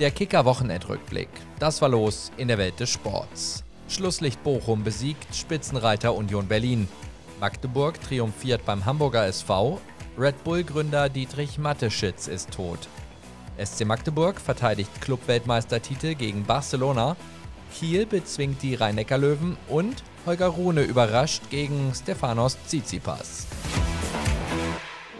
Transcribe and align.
Der 0.00 0.10
Kicker-Wochenendrückblick. 0.10 1.28
Das 1.58 1.82
war 1.82 1.90
los 1.90 2.32
in 2.38 2.48
der 2.48 2.56
Welt 2.56 2.80
des 2.80 2.88
Sports. 2.88 3.62
Schlusslicht 3.86 4.42
Bochum 4.42 4.82
besiegt 4.82 5.34
Spitzenreiter 5.34 6.14
Union 6.14 6.48
Berlin. 6.48 6.88
Magdeburg 7.38 8.00
triumphiert 8.00 8.64
beim 8.64 8.86
Hamburger 8.86 9.26
SV. 9.26 9.78
Red 10.18 10.42
Bull-Gründer 10.42 11.10
Dietrich 11.10 11.58
Matteschitz 11.58 12.28
ist 12.28 12.50
tot. 12.50 12.88
SC 13.62 13.84
Magdeburg 13.84 14.40
verteidigt 14.40 15.02
Clubweltmeistertitel 15.02 16.14
gegen 16.14 16.44
Barcelona. 16.44 17.14
Kiel 17.74 18.06
bezwingt 18.06 18.62
die 18.62 18.76
Rhein-Neckar-Löwen 18.76 19.58
und 19.68 20.02
Holger 20.24 20.48
Rune 20.48 20.80
überrascht 20.80 21.42
gegen 21.50 21.92
Stefanos 21.94 22.56
Tsitsipas 22.66 23.46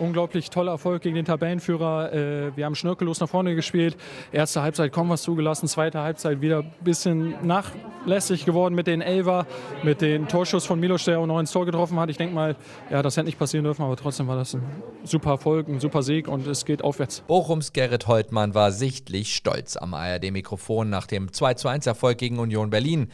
unglaublich 0.01 0.51
toller 0.51 0.73
Erfolg 0.73 1.03
gegen 1.03 1.15
den 1.15 1.25
Tabellenführer. 1.25 2.13
Äh, 2.13 2.57
wir 2.57 2.65
haben 2.65 2.75
schnörkellos 2.75 3.21
nach 3.21 3.29
vorne 3.29 3.55
gespielt. 3.55 3.97
Erste 4.33 4.63
Halbzeit 4.63 4.93
kaum 4.93 5.09
was 5.09 5.23
zugelassen, 5.23 5.69
zweite 5.69 6.01
Halbzeit 6.01 6.41
wieder 6.41 6.61
ein 6.61 6.73
bisschen 6.83 7.35
nachlässig 7.47 8.45
geworden 8.45 8.75
mit 8.75 8.87
den 8.87 9.01
Elver, 9.01 9.47
mit 9.83 10.01
dem 10.01 10.29
Torschuss 10.29 10.67
von 10.67 10.81
Milos, 10.81 11.05
der 11.05 11.19
auch 11.19 11.27
noch 11.27 11.39
ins 11.39 11.53
Tor 11.53 11.67
getroffen 11.67 11.99
hat. 12.01 12.11
Ich 12.11 12.17
denke 12.17 12.35
mal, 12.35 12.57
ja, 12.91 13.03
das 13.03 13.17
hätte 13.17 13.27
nicht 13.27 13.39
passieren 13.39 13.65
dürfen, 13.65 13.83
aber 13.83 13.97
trotzdem 13.97 14.27
war 14.27 14.37
das 14.37 14.55
ein 14.55 14.63
super 15.05 15.31
Erfolg, 15.31 15.69
ein 15.69 15.81
super 15.81 16.03
Sieg 16.03 16.29
und 16.29 16.47
es 16.47 16.65
geht 16.65 16.83
aufwärts. 16.83 17.21
Bochums 17.27 17.73
Gerrit 17.73 18.07
Holtmann 18.07 18.55
war 18.55 18.73
sichtlich 18.73 19.35
stolz 19.35 19.77
am 19.77 19.95
ARD-Mikrofon 19.95 20.89
nach 20.91 21.07
dem 21.07 21.29
2-1-Erfolg 21.29 22.19
gegen 22.19 22.39
Union 22.39 22.71
Berlin. 22.71 23.11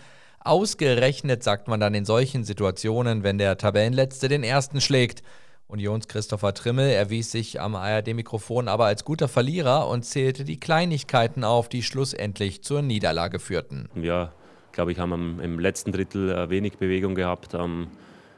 Ausgerechnet 0.46 1.42
sagt 1.42 1.66
man 1.66 1.80
dann 1.80 1.94
in 1.94 2.04
solchen 2.04 2.44
Situationen, 2.44 3.24
wenn 3.24 3.36
der 3.36 3.58
Tabellenletzte 3.58 4.28
den 4.28 4.44
ersten 4.44 4.80
schlägt. 4.80 5.22
Unions 5.68 6.06
Christopher 6.06 6.54
Trimmel 6.54 6.90
erwies 6.90 7.32
sich 7.32 7.60
am 7.60 7.74
ARD-Mikrofon 7.74 8.68
aber 8.68 8.86
als 8.86 9.04
guter 9.04 9.26
Verlierer 9.26 9.88
und 9.88 10.04
zählte 10.04 10.44
die 10.44 10.60
Kleinigkeiten 10.60 11.42
auf, 11.42 11.68
die 11.68 11.82
schlussendlich 11.82 12.62
zur 12.62 12.82
Niederlage 12.82 13.40
führten. 13.40 13.88
Ja, 13.94 14.32
glaube 14.72 14.92
ich, 14.92 14.98
haben 14.98 15.40
im 15.40 15.58
letzten 15.58 15.90
Drittel 15.90 16.30
äh, 16.30 16.50
wenig 16.50 16.78
Bewegung 16.78 17.14
gehabt, 17.14 17.54
ähm, 17.54 17.88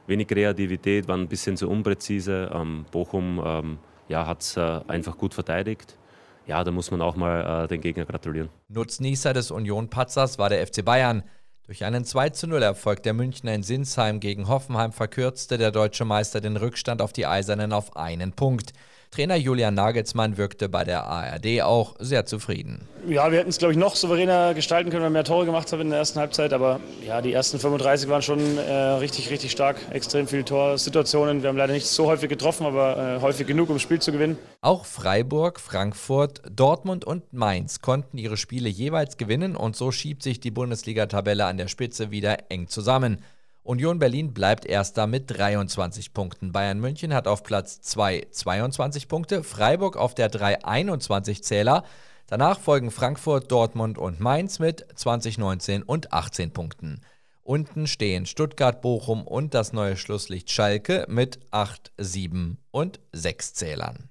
wenig 0.07 0.29
Kreativität, 0.29 1.07
waren 1.07 1.21
ein 1.23 1.29
bisschen 1.29 1.57
zu 1.57 1.69
unpräzise. 1.69 2.51
Ähm, 2.55 2.87
Bochum 2.91 3.43
ähm, 3.45 3.79
ja, 4.09 4.27
hat 4.27 4.41
es 4.41 4.57
äh, 4.57 4.81
einfach 4.89 5.19
gut 5.19 5.35
verteidigt. 5.35 5.99
Ja, 6.47 6.65
da 6.65 6.71
muss 6.71 6.91
man 6.91 7.03
auch 7.03 7.15
mal 7.15 7.65
äh, 7.65 7.69
den 7.69 7.83
Gegner 7.83 8.07
gratulieren. 8.07 8.49
Nutznießer 8.69 9.35
des 9.35 9.51
Union-Patzers 9.51 10.39
war 10.39 10.49
der 10.49 10.67
FC 10.67 10.83
Bayern. 10.83 11.23
Durch 11.69 11.85
einen 11.85 12.05
2-0-Erfolg 12.05 13.03
der 13.03 13.13
Münchner 13.13 13.53
in 13.53 13.63
Sinsheim 13.63 14.21
gegen 14.21 14.49
Hoffenheim 14.49 14.91
verkürzte 14.91 15.59
der 15.59 15.71
deutsche 15.71 16.07
Meister 16.07 16.41
den 16.41 16.57
Rückstand 16.57 17.03
auf 17.03 17.13
die 17.13 17.27
Eisernen 17.27 17.75
auf 17.75 17.95
einen 17.95 18.33
Punkt. 18.33 18.73
Trainer 19.11 19.37
Julian 19.37 19.75
Nagelsmann 19.75 20.37
wirkte 20.37 20.69
bei 20.69 20.85
der 20.85 21.05
ARD 21.05 21.63
auch 21.63 21.97
sehr 21.99 22.27
zufrieden. 22.27 22.87
Ja, 23.07 23.31
wir 23.31 23.39
hätten 23.39 23.49
es, 23.49 23.59
glaube 23.59 23.73
ich, 23.73 23.79
noch 23.79 23.97
souveräner 23.97 24.55
gestalten 24.55 24.91
können, 24.91 25.03
wenn 25.03 25.13
wir 25.13 25.19
mehr 25.19 25.25
Tore 25.25 25.47
gemacht 25.47 25.73
haben 25.73 25.81
in 25.81 25.91
der 25.91 25.99
ersten 25.99 26.19
Halbzeit. 26.19 26.53
Aber 26.53 26.81
ja, 27.07 27.23
die 27.23 27.33
ersten 27.33 27.59
35 27.59 28.09
waren 28.09 28.23
schon 28.23 28.59
äh, 28.59 28.73
richtig, 28.73 29.31
richtig 29.31 29.51
stark. 29.51 29.77
Extrem 29.91 30.27
viele 30.27 30.45
Torsituationen. 30.45 31.43
Wir 31.43 31.49
haben 31.49 31.57
leider 31.57 31.73
nicht 31.73 31.87
so 31.87 32.07
häufig 32.07 32.29
getroffen, 32.29 32.67
aber 32.67 33.17
äh, 33.17 33.21
häufig 33.23 33.47
genug, 33.47 33.71
um 33.71 33.77
das 33.77 33.83
Spiel 33.83 34.01
zu 34.01 34.13
gewinnen. 34.13 34.37
Auch 34.61 34.85
Freiburg, 34.85 35.59
Frankfurt, 35.59 36.43
Dortmund 36.51 37.05
und 37.05 37.33
Mainz 37.33 37.81
konnten 37.81 38.19
ihre 38.19 38.37
Spiele 38.37 38.69
jeweils 38.69 39.17
gewinnen 39.17 39.57
und 39.57 39.77
so 39.77 39.91
schiebt 39.91 40.23
sich 40.23 40.41
die 40.41 40.51
Bundesliga-Tabelle 40.51 41.47
an 41.47 41.57
der 41.57 41.69
Spitze 41.69 42.11
wieder 42.11 42.51
eng 42.51 42.69
zusammen. 42.69 43.23
Union 43.69 43.99
Berlin 43.99 44.33
bleibt 44.33 44.65
erster 44.65 45.07
mit 45.07 45.31
23 45.31 46.15
Punkten. 46.15 46.53
Bayern 46.53 46.81
München 46.81 47.13
hat 47.13 47.29
auf 47.29 47.43
Platz 47.43 47.83
2 47.83 48.29
22 48.31 49.09
Punkte, 49.09 49.45
Freiburg 49.45 49.99
auf 49.99 50.15
der 50.15 50.31
3 50.31 50.65
21 50.65 51.45
Zähler. 51.45 51.85
Danach 52.29 52.59
folgen 52.59 52.91
Frankfurt, 52.91 53.53
Dortmund 53.53 53.99
und 53.99 54.21
Mainz 54.21 54.59
mit 54.59 54.87
20, 54.95 55.37
19 55.37 55.83
und 55.83 56.15
18 56.15 56.51
Punkten. 56.51 57.03
Unten 57.43 57.87
stehen 57.87 58.25
Stuttgart, 58.25 58.81
Bochum 58.81 59.27
und 59.27 59.53
das 59.53 59.75
neue 59.75 59.99
Schlusslicht 59.99 60.51
Schalke 60.51 61.05
mit 61.07 61.39
8, 61.51 61.93
7 61.99 62.57
und 62.71 63.01
6 63.13 63.53
Zählern. 63.53 64.09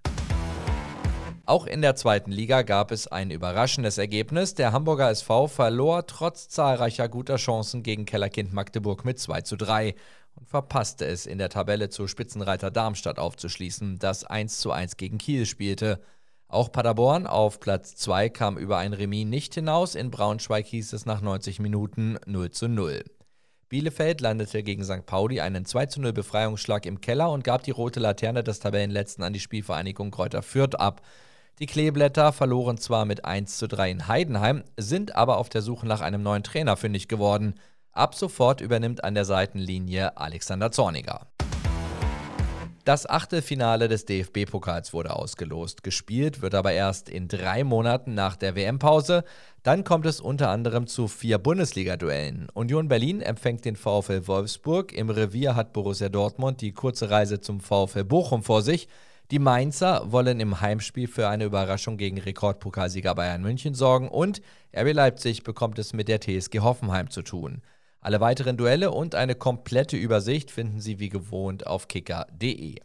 Auch 1.47 1.65
in 1.65 1.81
der 1.81 1.95
zweiten 1.95 2.29
Liga 2.29 2.61
gab 2.61 2.91
es 2.91 3.07
ein 3.07 3.31
überraschendes 3.31 3.97
Ergebnis. 3.97 4.53
Der 4.53 4.73
Hamburger 4.73 5.09
SV 5.09 5.47
verlor 5.47 6.05
trotz 6.05 6.49
zahlreicher 6.49 7.07
guter 7.07 7.37
Chancen 7.37 7.83
gegen 7.83 8.03
Kellerkind 8.03 8.51
Magdeburg 8.51 9.05
mit 9.05 9.17
2 9.17 9.41
zu 9.43 9.55
3 9.55 9.95
und 10.35 10.49
verpasste 10.49 11.05
es 11.05 11.25
in 11.25 11.37
der 11.37 11.47
Tabelle 11.47 11.87
zu 11.87 12.05
Spitzenreiter 12.07 12.69
Darmstadt 12.69 13.17
aufzuschließen, 13.17 13.97
das 13.97 14.25
1 14.25 14.59
zu 14.59 14.71
1 14.71 14.97
gegen 14.97 15.19
Kiel 15.19 15.45
spielte. 15.45 16.01
Auch 16.49 16.69
Paderborn 16.69 17.25
auf 17.27 17.61
Platz 17.61 17.95
2 17.95 18.27
kam 18.27 18.57
über 18.57 18.79
ein 18.79 18.91
Remis 18.91 19.25
nicht 19.25 19.53
hinaus. 19.53 19.95
In 19.95 20.11
Braunschweig 20.11 20.65
hieß 20.65 20.91
es 20.91 21.05
nach 21.05 21.21
90 21.21 21.61
Minuten 21.61 22.17
0 22.25 22.51
zu 22.51 22.67
0. 22.67 23.05
Bielefeld 23.69 24.19
landete 24.19 24.63
gegen 24.63 24.83
St. 24.83 25.05
Pauli 25.05 25.39
einen 25.39 25.63
2 25.63 25.85
zu 25.85 26.01
0 26.01 26.11
Befreiungsschlag 26.11 26.85
im 26.85 26.99
Keller 26.99 27.31
und 27.31 27.45
gab 27.45 27.63
die 27.63 27.71
rote 27.71 28.01
Laterne 28.01 28.43
des 28.43 28.59
Tabellenletzten 28.59 29.23
an 29.23 29.31
die 29.31 29.39
Spielvereinigung 29.39 30.11
Kräuter 30.11 30.41
Fürth 30.41 30.75
ab. 30.75 31.01
Die 31.59 31.65
Kleeblätter 31.65 32.33
verloren 32.33 32.77
zwar 32.77 33.05
mit 33.05 33.25
1 33.25 33.57
zu 33.57 33.67
3 33.67 33.89
in 33.89 34.07
Heidenheim, 34.07 34.63
sind 34.77 35.15
aber 35.15 35.37
auf 35.37 35.49
der 35.49 35.63
Suche 35.63 35.87
nach 35.87 36.01
einem 36.01 36.21
neuen 36.21 36.43
Trainer 36.43 36.77
fündig 36.77 37.07
geworden. 37.07 37.55
Ab 37.91 38.13
sofort 38.13 38.61
übernimmt 38.61 39.03
an 39.03 39.15
der 39.15 39.25
Seitenlinie 39.25 40.17
Alexander 40.17 40.71
Zorniger. 40.71 41.25
Das 42.85 43.09
Achtelfinale 43.09 43.87
des 43.87 44.05
DFB-Pokals 44.05 44.93
wurde 44.93 45.15
ausgelost. 45.15 45.81
Gespielt 45.83 46.43
wird 46.43 46.53
aber 46.53 46.73
erst 46.73 47.09
in 47.09 47.27
drei 47.27 47.63
Monaten 47.63 48.13
nach 48.13 48.35
der 48.35 48.55
WM-Pause. 48.55 49.23
Dann 49.63 49.83
kommt 49.83 50.05
es 50.05 50.21
unter 50.21 50.49
anderem 50.49 50.85
zu 50.85 51.07
vier 51.07 51.39
Bundesliga-Duellen. 51.39 52.49
Union 52.53 52.87
Berlin 52.87 53.19
empfängt 53.19 53.65
den 53.65 53.75
VfL 53.75 54.27
Wolfsburg. 54.27 54.93
Im 54.93 55.09
Revier 55.09 55.55
hat 55.55 55.73
Borussia 55.73 56.09
Dortmund 56.09 56.61
die 56.61 56.73
kurze 56.73 57.09
Reise 57.09 57.41
zum 57.41 57.61
VfL 57.61 58.03
Bochum 58.03 58.43
vor 58.43 58.61
sich. 58.61 58.87
Die 59.29 59.39
Mainzer 59.39 60.09
wollen 60.09 60.39
im 60.39 60.61
Heimspiel 60.61 61.09
für 61.09 61.27
eine 61.27 61.43
Überraschung 61.43 61.97
gegen 61.97 62.17
Rekordpokalsieger 62.17 63.13
Bayern 63.13 63.41
München 63.41 63.73
sorgen 63.73 64.07
und 64.07 64.41
RB 64.73 64.93
Leipzig 64.93 65.43
bekommt 65.43 65.79
es 65.79 65.91
mit 65.91 66.07
der 66.07 66.21
TSG 66.21 66.61
Hoffenheim 66.61 67.09
zu 67.09 67.23
tun. 67.23 67.61
Alle 67.99 68.21
weiteren 68.21 68.55
Duelle 68.55 68.91
und 68.91 69.15
eine 69.15 69.35
komplette 69.35 69.97
Übersicht 69.97 70.49
finden 70.49 70.79
Sie 70.79 70.99
wie 70.99 71.09
gewohnt 71.09 71.67
auf 71.67 71.89
kicker.de. 71.89 72.75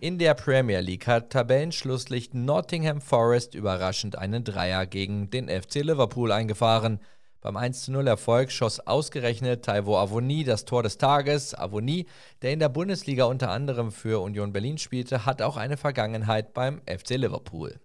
In 0.00 0.18
der 0.18 0.34
Premier 0.34 0.80
League 0.80 1.06
hat 1.06 1.30
Tabellenschlusslicht 1.30 2.34
Nottingham 2.34 3.00
Forest 3.00 3.54
überraschend 3.54 4.18
einen 4.18 4.42
Dreier 4.42 4.84
gegen 4.86 5.30
den 5.30 5.48
FC 5.48 5.76
Liverpool 5.76 6.32
eingefahren. 6.32 6.98
Beim 7.40 7.56
1-0-Erfolg 7.56 8.50
schoss 8.50 8.80
ausgerechnet 8.80 9.64
Taiwo 9.64 9.96
Avoni 9.96 10.42
das 10.42 10.64
Tor 10.64 10.82
des 10.82 10.98
Tages. 10.98 11.54
Avoni, 11.56 12.06
der 12.42 12.52
in 12.52 12.58
der 12.58 12.68
Bundesliga 12.68 13.26
unter 13.26 13.50
anderem 13.50 13.92
für 13.92 14.20
Union 14.20 14.52
Berlin 14.52 14.76
spielte, 14.76 15.24
hat 15.24 15.40
auch 15.40 15.56
eine 15.56 15.76
Vergangenheit 15.76 16.52
beim 16.52 16.80
FC 16.86 17.10
Liverpool. 17.10 17.78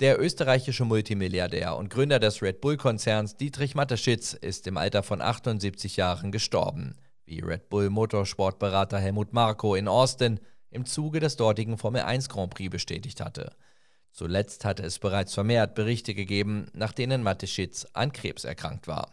Der 0.00 0.20
österreichische 0.20 0.84
Multimilliardär 0.84 1.76
und 1.76 1.88
Gründer 1.88 2.18
des 2.18 2.42
Red 2.42 2.60
Bull-Konzerns 2.60 3.36
Dietrich 3.36 3.76
Mateschitz 3.76 4.32
ist 4.32 4.66
im 4.66 4.76
Alter 4.76 5.04
von 5.04 5.20
78 5.20 5.96
Jahren 5.96 6.32
gestorben, 6.32 6.96
wie 7.26 7.38
Red 7.38 7.68
Bull 7.68 7.90
Motorsportberater 7.90 8.98
Helmut 8.98 9.32
Marko 9.32 9.76
in 9.76 9.86
Austin 9.86 10.40
im 10.70 10.84
Zuge 10.84 11.20
des 11.20 11.36
dortigen 11.36 11.78
Formel 11.78 12.02
1 12.02 12.28
Grand 12.28 12.52
Prix 12.52 12.70
bestätigt 12.70 13.20
hatte. 13.20 13.52
Zuletzt 14.12 14.64
hatte 14.64 14.82
es 14.82 14.98
bereits 14.98 15.34
vermehrt 15.34 15.74
Berichte 15.74 16.14
gegeben, 16.14 16.66
nach 16.72 16.92
denen 16.92 17.22
Mateschitz 17.22 17.86
an 17.92 18.12
Krebs 18.12 18.44
erkrankt 18.44 18.88
war. 18.88 19.12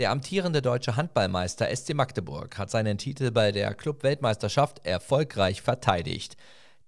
Der 0.00 0.10
amtierende 0.10 0.62
deutsche 0.62 0.96
Handballmeister 0.96 1.68
SC 1.74 1.92
Magdeburg 1.92 2.56
hat 2.56 2.70
seinen 2.70 2.96
Titel 2.96 3.30
bei 3.30 3.52
der 3.52 3.74
Club-Weltmeisterschaft 3.74 4.86
erfolgreich 4.86 5.60
verteidigt. 5.60 6.38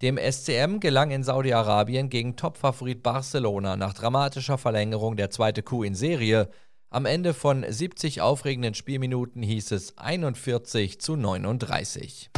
Dem 0.01 0.17
SCM 0.19 0.81
gelang 0.81 1.11
in 1.11 1.23
Saudi-Arabien 1.23 2.09
gegen 2.09 2.37
Topfavorit 2.37 3.03
Barcelona 3.03 3.77
nach 3.77 3.95
dramatischer 3.95 4.57
Verlängerung 4.57 5.17
der 5.17 5.31
zweite 5.31 5.63
Coup 5.63 5.85
in 5.85 5.95
Serie. 5.95 6.49
Am 6.89 7.07
Ende 7.07 7.35
von 7.35 7.65
70 7.69 8.21
aufregenden 8.21 8.75
Spielminuten 8.75 9.43
hieß 9.43 9.73
es 9.73 9.99
41 9.99 11.01
zu 11.01 11.17
39. 11.17 12.31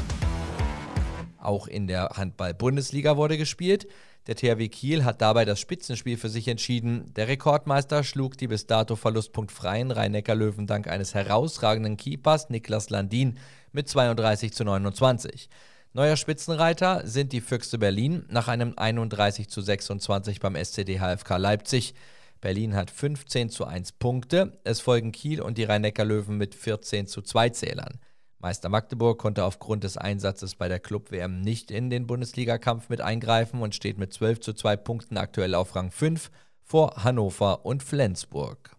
Auch 1.44 1.66
in 1.66 1.86
der 1.86 2.10
Handball-Bundesliga 2.16 3.16
wurde 3.16 3.36
gespielt. 3.36 3.86
Der 4.26 4.36
THW 4.36 4.68
Kiel 4.68 5.04
hat 5.04 5.20
dabei 5.20 5.44
das 5.44 5.60
Spitzenspiel 5.60 6.16
für 6.16 6.30
sich 6.30 6.48
entschieden. 6.48 7.12
Der 7.14 7.28
Rekordmeister 7.28 8.02
schlug 8.02 8.38
die 8.38 8.48
bis 8.48 8.66
dato 8.66 8.96
verlustpunktfreien 8.96 9.90
Rhein-Neckar-Löwen 9.90 10.66
dank 10.66 10.88
eines 10.88 11.12
herausragenden 11.12 11.98
Keepers 11.98 12.48
Niklas 12.48 12.88
Landin 12.88 13.38
mit 13.72 13.88
32 13.88 14.54
zu 14.54 14.64
29. 14.64 15.50
Neuer 15.92 16.16
Spitzenreiter 16.16 17.06
sind 17.06 17.32
die 17.32 17.42
Füchse 17.42 17.78
Berlin 17.78 18.24
nach 18.30 18.48
einem 18.48 18.72
31 18.76 19.50
zu 19.50 19.60
26 19.60 20.40
beim 20.40 20.56
SCD 20.56 20.98
HFK 20.98 21.36
Leipzig. 21.36 21.94
Berlin 22.40 22.74
hat 22.74 22.90
15 22.90 23.50
zu 23.50 23.66
1 23.66 23.92
Punkte. 23.92 24.58
Es 24.64 24.80
folgen 24.80 25.12
Kiel 25.12 25.42
und 25.42 25.58
die 25.58 25.64
Rhein-Neckar-Löwen 25.64 26.38
mit 26.38 26.54
14 26.54 27.06
zu 27.06 27.20
2 27.20 27.50
Zählern. 27.50 28.00
Meister 28.44 28.68
Magdeburg 28.68 29.18
konnte 29.18 29.42
aufgrund 29.42 29.84
des 29.84 29.96
Einsatzes 29.96 30.54
bei 30.54 30.68
der 30.68 30.78
Club-WM 30.78 31.40
nicht 31.40 31.70
in 31.70 31.88
den 31.88 32.06
Bundesligakampf 32.06 32.90
mit 32.90 33.00
eingreifen 33.00 33.62
und 33.62 33.74
steht 33.74 33.96
mit 33.96 34.12
12 34.12 34.40
zu 34.40 34.52
2 34.52 34.76
Punkten 34.76 35.16
aktuell 35.16 35.54
auf 35.54 35.74
Rang 35.74 35.90
5 35.90 36.30
vor 36.62 37.02
Hannover 37.02 37.64
und 37.64 37.82
Flensburg. 37.82 38.76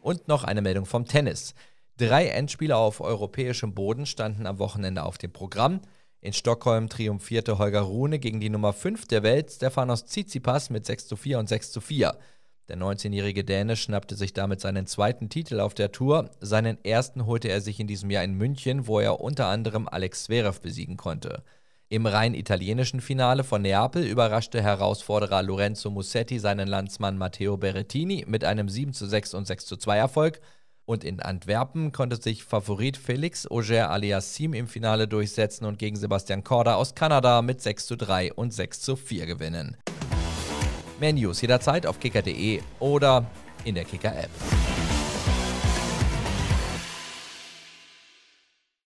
Und 0.00 0.28
noch 0.28 0.44
eine 0.44 0.62
Meldung 0.62 0.86
vom 0.86 1.04
Tennis. 1.04 1.54
Drei 1.98 2.28
Endspiele 2.28 2.74
auf 2.74 3.02
europäischem 3.02 3.74
Boden 3.74 4.06
standen 4.06 4.46
am 4.46 4.58
Wochenende 4.58 5.02
auf 5.02 5.18
dem 5.18 5.34
Programm. 5.34 5.82
In 6.22 6.32
Stockholm 6.32 6.88
triumphierte 6.88 7.58
Holger 7.58 7.82
Rune 7.82 8.18
gegen 8.18 8.40
die 8.40 8.48
Nummer 8.48 8.72
5 8.72 9.06
der 9.08 9.24
Welt, 9.24 9.52
Stefanos 9.52 10.06
Tsitsipas, 10.06 10.70
mit 10.70 10.86
6 10.86 11.08
zu 11.08 11.16
4 11.16 11.38
und 11.38 11.50
6 11.50 11.70
zu 11.70 11.82
4. 11.82 12.16
Der 12.68 12.76
19-jährige 12.76 13.44
Däne 13.44 13.76
schnappte 13.76 14.16
sich 14.16 14.32
damit 14.32 14.60
seinen 14.60 14.86
zweiten 14.86 15.28
Titel 15.28 15.60
auf 15.60 15.74
der 15.74 15.92
Tour. 15.92 16.30
Seinen 16.40 16.84
ersten 16.84 17.24
holte 17.24 17.48
er 17.48 17.60
sich 17.60 17.78
in 17.78 17.86
diesem 17.86 18.10
Jahr 18.10 18.24
in 18.24 18.34
München, 18.34 18.88
wo 18.88 18.98
er 18.98 19.20
unter 19.20 19.46
anderem 19.46 19.86
Alex 19.86 20.24
Zverev 20.24 20.60
besiegen 20.60 20.96
konnte. 20.96 21.44
Im 21.88 22.06
rein 22.06 22.34
italienischen 22.34 23.00
Finale 23.00 23.44
von 23.44 23.62
Neapel 23.62 24.04
überraschte 24.04 24.60
Herausforderer 24.60 25.44
Lorenzo 25.44 25.90
Mussetti 25.90 26.40
seinen 26.40 26.66
Landsmann 26.66 27.16
Matteo 27.16 27.56
Berrettini 27.56 28.24
mit 28.26 28.42
einem 28.42 28.68
7 28.68 28.92
zu 28.92 29.06
6 29.06 29.34
und 29.34 29.46
6 29.46 29.66
zu 29.66 29.76
2 29.76 29.96
Erfolg. 29.96 30.40
Und 30.84 31.04
in 31.04 31.20
Antwerpen 31.20 31.92
konnte 31.92 32.20
sich 32.20 32.42
Favorit 32.42 32.96
Felix 32.96 33.48
Auger 33.48 33.90
Aliassim 33.90 34.54
im 34.54 34.66
Finale 34.66 35.06
durchsetzen 35.06 35.64
und 35.66 35.78
gegen 35.78 35.94
Sebastian 35.94 36.42
Korda 36.42 36.74
aus 36.74 36.96
Kanada 36.96 37.42
mit 37.42 37.60
6 37.60 37.86
zu 37.86 37.96
3 37.96 38.32
und 38.32 38.52
6 38.52 38.80
zu 38.80 38.96
4 38.96 39.26
gewinnen. 39.26 39.76
Mehr 41.00 41.12
News 41.12 41.40
jederzeit 41.40 41.86
auf 41.86 42.00
kicker.de 42.00 42.60
oder 42.80 43.26
in 43.64 43.74
der 43.74 43.84
Kicker-App. 43.84 44.30